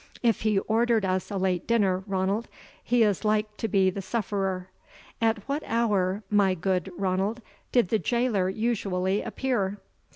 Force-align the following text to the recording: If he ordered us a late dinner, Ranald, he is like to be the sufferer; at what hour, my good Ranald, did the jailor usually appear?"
If 0.23 0.41
he 0.41 0.57
ordered 0.57 1.05
us 1.05 1.29
a 1.29 1.37
late 1.37 1.67
dinner, 1.67 2.03
Ranald, 2.07 2.47
he 2.83 3.03
is 3.03 3.23
like 3.23 3.55
to 3.57 3.67
be 3.67 3.91
the 3.91 4.01
sufferer; 4.01 4.71
at 5.21 5.47
what 5.47 5.61
hour, 5.63 6.23
my 6.31 6.55
good 6.55 6.91
Ranald, 6.97 7.39
did 7.71 7.89
the 7.89 7.99
jailor 7.99 8.49
usually 8.49 9.21
appear?" 9.21 9.77